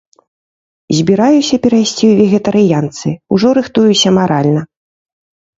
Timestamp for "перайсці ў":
1.65-2.15